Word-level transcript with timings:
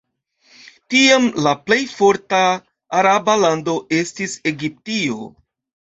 Tiam, 0.93 1.27
la 1.49 1.53
plej 1.67 1.79
forta 1.99 2.41
araba 3.03 3.39
lando 3.45 3.79
estis 4.03 4.39
Egiptio. 4.57 5.35